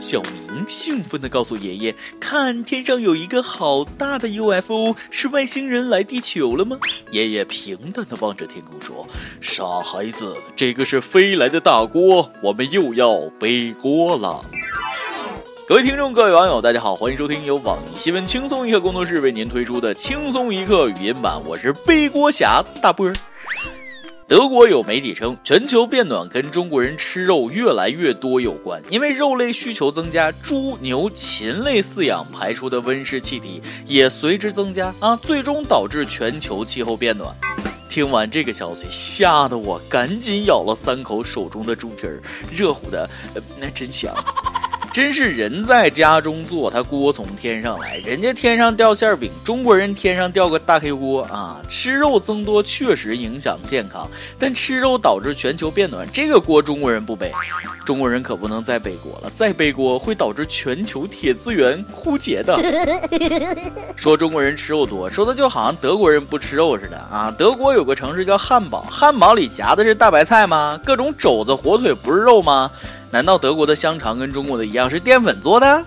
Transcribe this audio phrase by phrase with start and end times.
[0.00, 6.78] 小明兴奋地告诉爷爷：“看，天上有一个好大的 UFO，是外星人来地球了吗？”
[7.12, 9.06] 爷爷平淡地望着天空说
[9.42, 14.42] ：“傻孩子，这个是飞来的大锅，我们又要背锅了。”
[15.68, 23.12] 各位听众，各位网友，大家好，欢迎收听由网易新闻轻松一刻工作室为您推出的轻松一刻语音版，我是背锅侠大波儿。
[24.30, 37.34] 德国有媒体称，全球变暖跟中国人吃肉越来越多有关，因为肉类需求增加，猪、牛、禽类饲养排出的温室气体也随之增加啊，最终导致全球气候变暖。
[37.88, 43.10] 听完这个消息，吓得我赶紧咬了三口手中的猪蹄儿，热乎的，
[43.58, 44.14] 那真香。
[44.92, 47.98] 真是人在家中坐，他锅从天上来。
[47.98, 51.60] 人家天上掉馅饼，中国人天上掉个大黑锅啊！
[51.68, 57.32] 吃肉增多确实影响健康，但吃肉导致全球变暖，这个锅中国人不背。
[57.84, 62.58] 中国人可不能再背锅了，再背锅会导致全球铁资源枯竭的。
[63.94, 67.32] 说中国人吃肉多，说的就好像德国人不吃肉似的啊！
[67.38, 70.80] 德国有个城市叫汉堡，汉堡里夹的是大白菜吗？
[70.84, 72.68] 各种肘子、火腿不是肉吗？
[73.12, 75.84] 难道德国的香肠跟中国的一样是淀粉做的？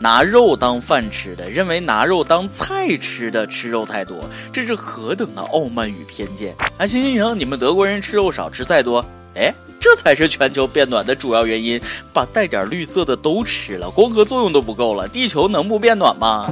[0.00, 6.54] 拿肉当饭吃的，认为拿肉当菜吃的吃肉太多，这是何等的傲慢与偏见！
[6.78, 11.80] 啊，行行行，你们德国人吃肉少吃菜多，哎，这才是全球变暖的主要原因。
[12.12, 16.48] 把带点绿色的都吃了，光合作用都不够了，地球能不变暖吗？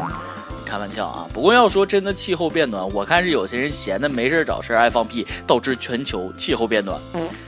[0.67, 1.27] 开玩笑啊！
[1.33, 7.01] 不过要说真的气候变暖，我看是有些人闲的没事找事爱放屁，导致全球气候变暖。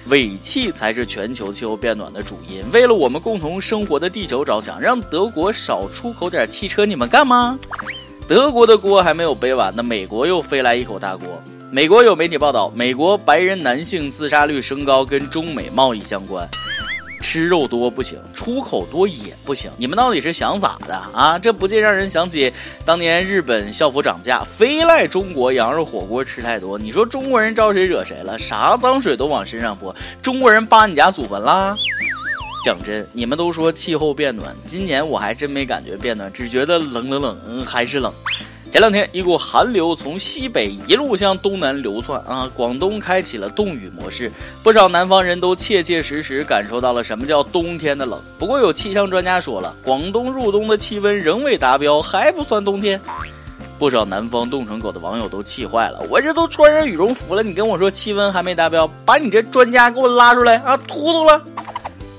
[0.07, 2.65] 尾气才是全球气候变暖的主因。
[2.73, 7.59] 为了我们共同生活的地球着想，让德国少出口点汽车，你们干吗？
[8.29, 11.27] 德国的锅还没有背完呢，美国又飞来一口大锅。
[11.71, 16.49] 美国有媒体报道，美国白人男性自杀率升高跟中美贸易相关。
[17.21, 21.39] 吃肉多不行，出口多也不行，你们到底是想咋的啊？
[21.39, 22.53] 这不禁让人想起
[22.85, 26.79] 当年日本校服涨价，非赖中国羊肉火锅吃太多。
[26.79, 28.39] 你说中国人招谁惹谁了？
[28.39, 31.77] 啥脏水都往身上泼，中国人扒你家祖坟啦？
[32.65, 38.13] 讲真，你们都说气候变暖，今年我还真没感觉变暖，只觉得冷冷冷，还是冷。
[38.71, 44.31] 前两天，一股寒流从西北一路向东南流窜啊，广东开启了冻雨模式，
[44.63, 48.21] 不少南方人都切切实实感受到了什么叫冬天的冷。
[48.39, 53.01] 不过有气象专家说了，广东入冬的气温仍未达标，还不算冬天。
[53.79, 61.43] 不少南方冻成狗的网友都气坏了，我这都穿上羽绒服了，你跟我说气温还没达标，把你这专家给我拉出来啊，突突了。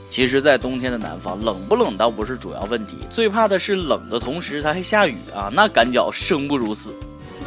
[0.10, 6.94] 其实，在冬天的南方，冷不冷倒不是主要问题，最怕的是冷的同时它还下雨啊，那感觉生不如死。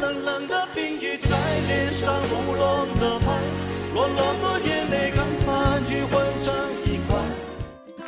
[0.01, 1.37] 冷冷的冰雨在
[1.67, 2.13] 脸上
[2.99, 3.25] 的拍，
[3.93, 5.11] 落落眼泪
[6.09, 6.53] 混成
[6.85, 7.19] 一块。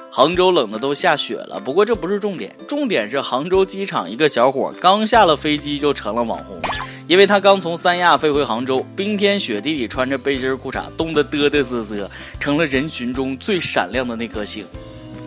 [0.09, 6.59] 杭州冷的都下雪了，不过这不是重点，重点是杭州机场一个小伙刚下了飞机就成了网红。
[7.07, 14.65] 因为他刚从三亚飞回杭州，冰天雪地里穿着背心裤衩，冻得嘚嘚瑟瑟，成了人群中最闪亮的那颗星。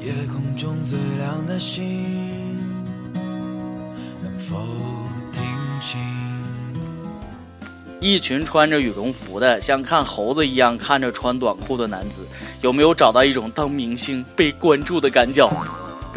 [0.05, 1.85] 夜空中最亮的星，
[4.23, 4.57] 能否
[5.33, 5.43] 听
[5.81, 6.01] 清？
[8.01, 12.27] 一群穿着羽绒服的，像看猴子一样看着穿短裤的男子，
[12.61, 15.49] 有没有找到一种当明星被关注的感觉？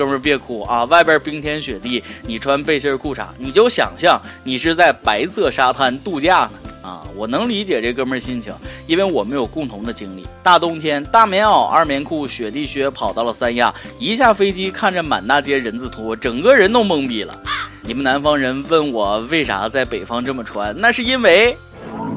[0.01, 0.83] 哥们儿别哭啊！
[0.85, 6.51] 外边冰天雪地，你穿背心裤衩，你就想象你是在白色沙滩度假呢
[6.81, 7.05] 啊！
[7.15, 8.51] 我能理解这哥们儿心情，
[8.87, 10.25] 因为我们有共同的经历。
[10.41, 17.39] 大冬天，大棉袄、二棉裤、雪地靴，跑到了三亚，一下飞机看着满大街人字拖，整个人都懵逼了。
[17.83, 21.55] 你们南方人问我为啥在北方这么穿，那是因为。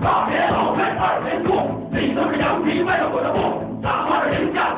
[0.02, 1.52] 大棉袄二棉裤，
[1.94, 4.72] 里头是羊皮，外头裹的布，大号人家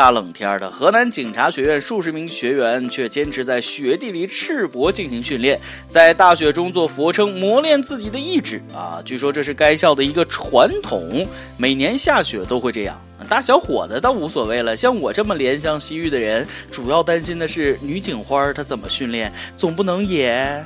[0.00, 9.02] 大冷天的，河南警察学院数十名学员却坚持在雪地里赤膊进行训练，在大雪中做俯卧撑，磨练自己的意志啊！
[9.04, 11.28] 据说这是该校的一个传统，
[11.58, 12.98] 每年下雪都会这样。
[13.28, 20.64] 大小伙子倒无所谓了，像我这么怜香惜玉的人，主要担心的是女警花她怎么训练，总不能也。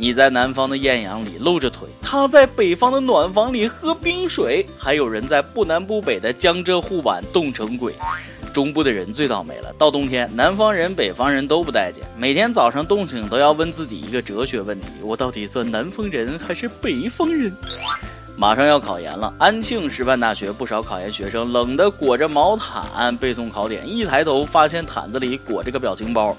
[0.00, 7.96] 你在南方的艳阳里露着腿，他在北方的暖房里喝冰水，还有人在不南不北的江浙沪皖冻成鬼。
[8.52, 17.52] 中部的人最倒霉了，到冬天，南方人、北方人都不待见，每天早上冻醒都要问自己一个哲学问题：我到底算南方人还是北方人？
[18.36, 26.36] 马上要考研了，安庆师范大学不少考研学生冷得裹着毛毯背诵考点，一抬头发现毯子里裹着个表情包。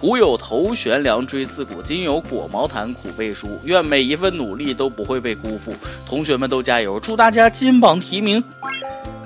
[0.00, 3.60] 古有头悬梁锥刺股，今有裹毛毯苦背书。
[3.64, 5.74] 愿每一份努力都不会被辜负，
[6.06, 6.98] 同学们都加油！
[6.98, 8.42] 祝大家金榜题名。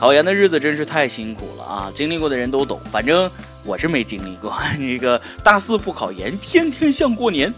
[0.01, 1.93] 考研的日子真是太辛苦了啊！
[1.95, 3.31] 经历过的人都懂，反正
[3.63, 4.53] 我是没经历过。
[4.77, 7.55] 那个大四不考研，天天像过年。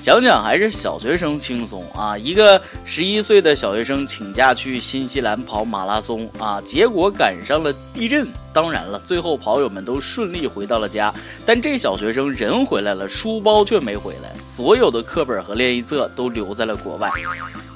[0.00, 2.16] 想想还是小学生轻松啊！
[2.16, 8.26] 一个十一岁的小学生请假去新西兰跑马拉松啊，结果赶上了地震。
[8.50, 11.14] 当然了，最后跑友们都顺利回到了家，
[11.44, 17.10] 但这小学生人回来了，书包却没回来，所有的课本和练习册都留在了国外，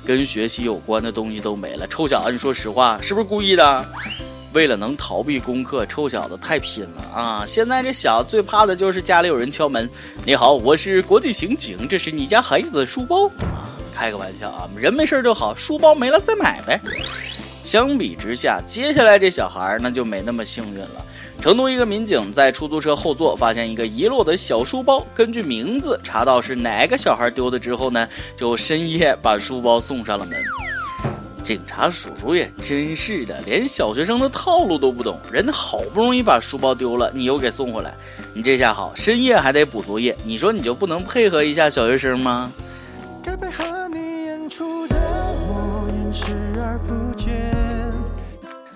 [0.07, 1.87] 跟学习有关的东西都没了。
[1.87, 3.85] 臭小子，你说实话，是不是故意的？
[4.55, 7.45] 为了能逃避功课，臭小子太拼了啊！
[7.45, 9.91] 现在这小子最怕的就是家里有人敲门。
[10.25, 13.67] 你好，我是国际刑警，这是你家孩子的书包啊？
[13.93, 16.81] 开个玩笑啊，人没事就好，书包没了再买呗。
[17.65, 21.05] 相比之下，接下来这小孩那就没那么幸运了。
[21.41, 30.41] 成都一个民警在出租车后座发现一个遗落的小书包，根据名字查到是哪个小孩丢的之后呢，就深夜把书包送上了门。
[31.45, 35.21] 警察叔叔也真是的，连小学生的套路都不懂。
[35.31, 37.95] 人好不容易把书包丢了，你又给送回来，
[38.33, 40.17] 你这下好，深夜还得补作业。
[40.25, 42.51] 你说你就不能配合一下小学生吗？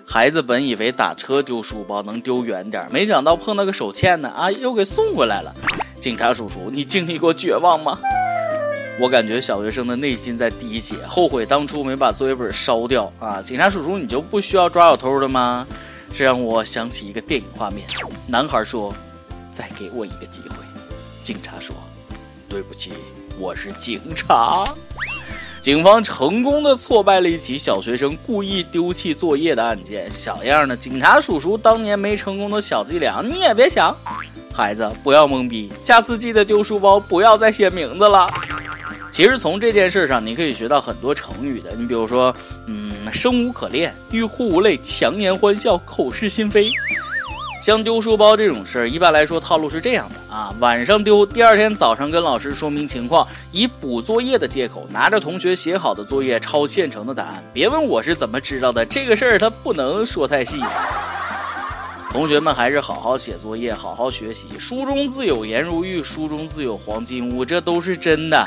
[0.04, 5.54] 孩子本以为打车丢书包能丢远点，没想到碰到个手欠的啊，又给送回来了。
[5.98, 7.98] 警察叔叔，你经历过绝望吗？
[9.00, 13.40] 我感觉小学生的内心在滴血，后悔当初没把作业本烧掉啊！
[13.40, 15.64] 警察叔叔，你就不需要抓小偷的吗？
[16.12, 17.86] 这让我想起一个电影画面：
[18.26, 18.92] 男孩说
[19.52, 20.56] ：“再给我一个机会。”
[21.22, 21.76] 警察说
[22.48, 22.92] ：“对不起，
[23.38, 24.64] 我是警察。”
[25.62, 30.10] 警方成功的挫败了一起小学生故意丢弃作业的案件。
[30.10, 33.94] 小样的警察叔叔当年没成功的小伎俩，你也别想。
[34.52, 38.28] 孩子，不要懵逼，下次记得丢书包，不要再写名字了。
[39.18, 41.72] 其实从这件事上，你可以学到很多成语的。
[41.76, 42.32] 你比如说，
[42.66, 46.70] 嗯，生无可恋，欲哭无泪，强颜欢笑，口是心非。
[47.60, 57.42] 像丢书包这种事儿，一般来说套路是这样的啊：晚上丢，第二天早上跟老师说明情况，以补作业的借口拿着同学写好的作业抄现成的答案。
[57.52, 60.60] 别问我是怎么知道的，这个事儿他不能说太细。
[62.12, 64.46] 同学们还是好好写作业，好好学习。
[64.60, 68.46] 书中自有颜如玉，书中自有黄金屋，这都是真的。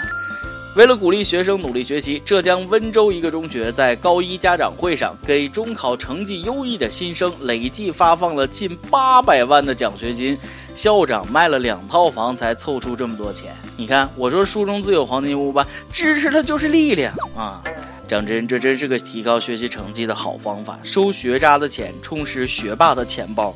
[0.73, 10.38] 为了鼓励学生努力学习，浙江温州一个中学在高一家长会上给中考成绩优异的新生累计发放了近八百万的奖学金，
[10.73, 13.53] 校长卖了两套房才凑出这么多钱。
[13.75, 17.62] 你看，我说书中自有黄金屋吧，支持的就是力量啊！
[18.07, 23.53] 讲真，这真是个提高学习成绩的好方法，收学渣的钱，充实学霸的钱包。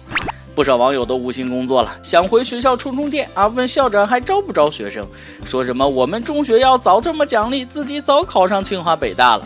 [0.55, 3.45] 不少网友都无心工作了，想回学校充充电啊！
[3.47, 5.05] 问校长还招不招学生？
[5.43, 9.45] 说什么我们中学要早这么奖励，自己早考上清华北大了。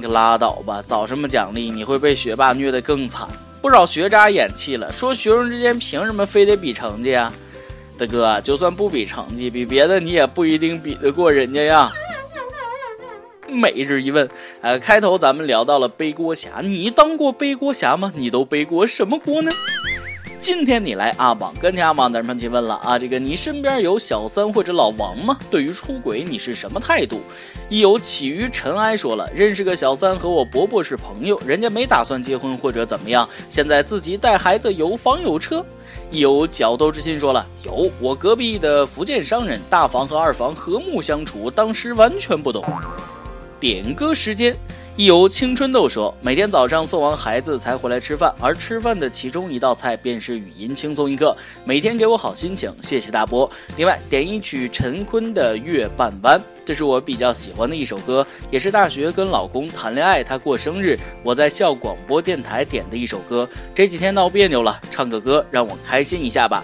[0.00, 1.70] 你拉倒吧，早这么奖励？
[1.70, 3.28] 你会被学霸虐得更惨。
[3.60, 7.32] 不少学渣演气了，说学生之间凭什么非得比成绩啊？
[7.96, 11.92] 大哥，就算不比成绩，比别的你也不一定比得过人家呀。
[13.48, 14.28] 每日一问，
[14.60, 18.12] 呃，开头咱们聊到了背锅侠，你当过背锅侠吗？
[18.16, 19.52] 你都背过什么锅呢？
[20.42, 25.38] 今天你来阿榜跟天阿榜的人提问了啊，这个你身边有小三或者老王吗？
[25.48, 27.20] 对于出轨你是什么态度？
[27.68, 35.64] 一有起于尘埃说了，认识个小三和我伯伯是朋友，人家没打算结婚或者怎么样，现在自己带孩子有房有车。
[36.10, 42.64] 一有角斗之心说了，有我隔壁的福建商人，大房和二房和睦相处，当时完全不懂。
[43.60, 44.56] 点歌时间。
[44.94, 51.34] 一游青春豆说，每天早上送完孩子才回来吃饭，而吃饭的其中一道菜便是语音轻松一刻，
[51.64, 53.50] 每天给我好心情，谢谢大波。
[53.78, 63.48] 另外点一曲陈坤的《月半弯》，这是我比较喜欢的一首歌，也是大学跟老公谈恋爱，他过生日，我在校广播电台点的一首歌。
[63.74, 66.62] 这几天闹别扭了，唱个歌让我开心一下吧。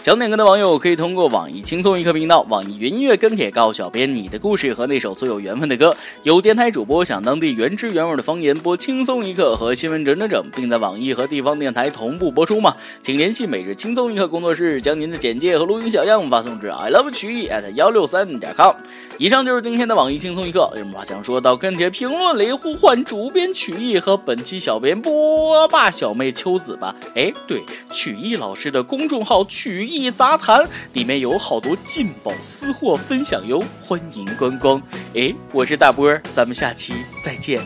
[0.00, 5.94] 想点歌的网友可以通过网易轻松一刻频道、网易云音乐跟帖告诉小编你的故事和那首最有缘分的歌。
[6.22, 12.74] 有电台主播想当地原汁原味的方言播轻松一刻和新闻整整整，并在网易和地方电台同步播出吗？
[13.02, 18.74] 请联系每日轻松一刻工作室，将您的简介和录音小样发送至 i love 曲艺 at 幺六三点 com。
[19.18, 26.94] 以上就是今天的网易轻松一刻，有什么话想说到跟帖评论里呼唤主编曲艺和本期小编波霸小妹秋子吧。
[27.16, 34.80] 哎，对，曲艺老师的公众号曲艺一杂谈里面有好多劲爆私货分享哟，欢迎观光。
[35.14, 37.62] 哎，我是大波，咱们下期再见，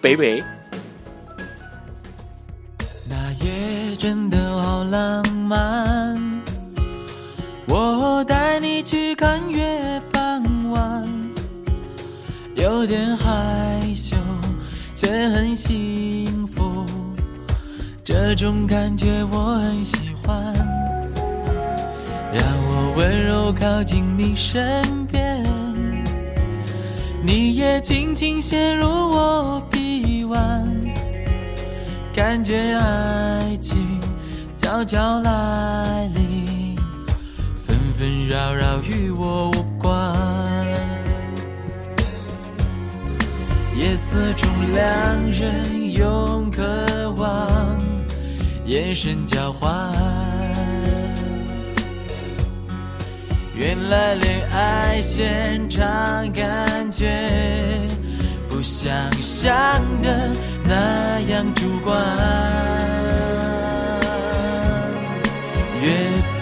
[0.00, 0.42] 北北。
[3.08, 6.42] 那夜真的好浪漫。
[7.66, 11.08] 我带你去看月傍晚，
[12.54, 14.16] 有点害羞，
[14.94, 16.84] 却很幸福。
[18.04, 20.54] 这种感觉我很喜欢，
[22.94, 25.42] 温柔靠近你身边，
[27.24, 30.66] 你也轻轻陷入我臂弯，
[32.14, 33.98] 感觉爱情
[34.58, 36.76] 悄悄来临，
[37.66, 40.14] 纷纷扰扰与我无关。
[43.74, 44.82] 夜色中，两
[45.30, 46.62] 人用渴
[47.16, 47.26] 望
[48.66, 50.01] 眼神交换。
[53.62, 55.80] 原来恋爱现场
[56.32, 57.08] 感觉
[58.48, 59.54] 不像想
[60.02, 60.32] 的
[60.64, 61.96] 那样主观。
[65.80, 65.92] 月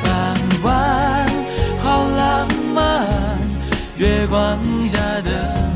[0.03, 1.29] 傍晚，
[1.83, 3.07] 好浪漫，
[3.99, 4.59] 月光
[4.89, 5.31] 下的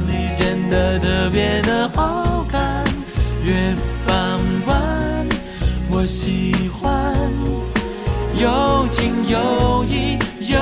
[0.08, 2.82] 你显得特别的好看。
[3.44, 5.28] 月傍晚，
[5.90, 7.14] 我喜欢
[8.40, 10.58] 有情有义有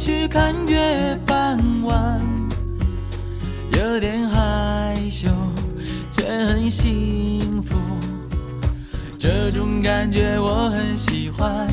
[0.00, 2.18] 去看月半弯，
[3.72, 5.28] 有点害羞，
[6.10, 7.76] 却很幸福。
[9.18, 11.68] 这种感觉我很喜欢，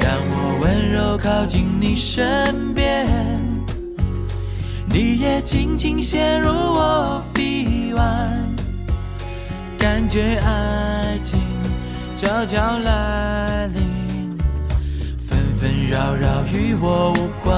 [0.00, 3.06] 让我温柔靠近你身边，
[4.88, 8.56] 你也轻轻陷入我臂弯。
[9.78, 11.38] 感觉爱情
[12.16, 13.82] 悄悄来临，
[15.90, 17.54] 扰扰与我无关。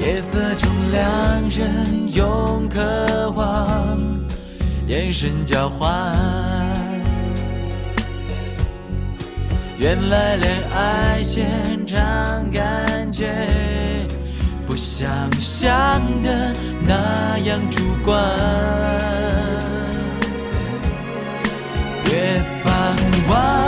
[0.00, 3.98] 夜色中，两人用渴望
[4.86, 5.90] 眼神交换。
[9.78, 13.28] 原来恋爱现场感觉
[14.64, 15.08] 不像
[15.40, 16.54] 想的
[16.86, 18.16] 那样主观。
[22.04, 22.72] 月傍
[23.28, 23.65] 晚，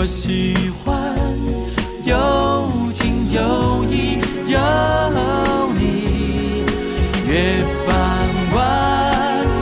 [0.00, 0.96] 我喜欢
[2.04, 4.58] 有情有义有
[5.74, 6.64] 你。
[7.28, 7.94] 月半
[8.54, 8.58] 弯，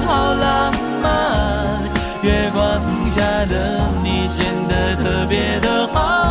[0.07, 1.83] 好浪漫，
[2.23, 2.81] 月光
[3.11, 6.28] 下的你显得特别的好